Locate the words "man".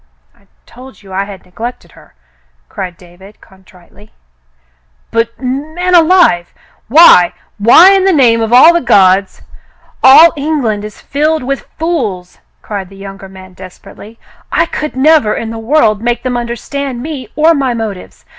5.75-5.93, 13.29-13.53